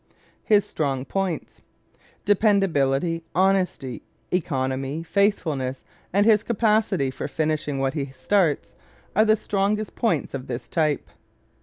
[0.43, 1.61] His Strong Points¶
[2.25, 4.01] Dependability, honesty,
[4.33, 8.73] economy, faithfulness and his capacity for finishing what he starts
[9.15, 11.07] are the strongest points of this type.